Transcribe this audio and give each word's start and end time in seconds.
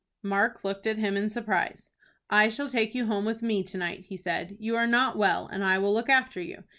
Mark 0.23 0.63
looked 0.63 0.87
at 0.87 0.97
him 0.97 1.15
in 1.15 1.29
surprise. 1.29 1.91
"I 2.27 2.49
shall 2.49 2.69
take 2.69 2.95
you 2.95 3.05
home 3.05 3.23
with 3.23 3.43
me 3.43 3.61
to 3.61 3.77
night," 3.77 4.05
he 4.07 4.17
said. 4.17 4.57
"You 4.59 4.75
are 4.75 4.87
not 4.87 5.15
well, 5.15 5.45
and 5.45 5.63
I 5.63 5.77
will 5.77 5.93
look 5.93 6.09
after 6.09 6.41
you. 6.41 6.63